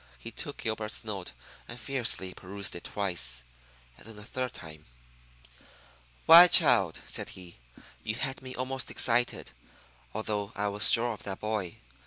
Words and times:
He 0.17 0.31
took 0.31 0.57
Gilbert's 0.57 1.03
note 1.03 1.31
and 1.67 1.79
fiercely 1.79 2.33
perused 2.33 2.75
it 2.75 2.85
twice, 2.85 3.43
and 3.97 4.07
then 4.07 4.17
a 4.17 4.23
third 4.23 4.51
time. 4.55 4.85
"Why, 6.25 6.47
child," 6.47 7.01
said 7.05 7.29
he, 7.37 7.59
"you 8.03 8.15
had 8.15 8.41
me 8.41 8.55
almost 8.55 8.89
excited, 8.89 9.51
although 10.11 10.53
I 10.55 10.69
was 10.69 10.89
sure 10.91 11.13
of 11.13 11.21
that 11.21 11.39
boy. 11.39 11.75